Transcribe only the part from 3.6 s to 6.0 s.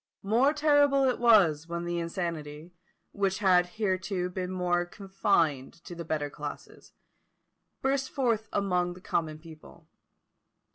hitherto been more confined to